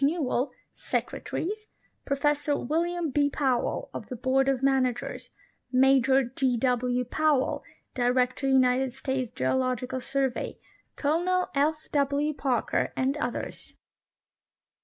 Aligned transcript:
Newell, 0.03 0.51
Secretaries; 0.73 1.67
Professor 2.05 2.57
William 2.57 3.11
B 3.11 3.29
Powell, 3.29 3.91
of 3.93 4.09
the 4.09 4.15
Bqard 4.15 4.51
of 4.51 4.63
Managers; 4.63 5.29
Major 5.71 6.23
J. 6.23 6.57
W. 6.57 7.05
Powell, 7.05 7.63
Director 7.93 8.47
United 8.47 8.91
States 8.93 9.29
Geological 9.29 10.01
Survey; 10.01 10.57
Colonel 10.95 11.49
F. 11.53 11.87
W. 11.91 12.33
Parker, 12.33 12.91
and 12.95 13.15
others. 13.17 13.75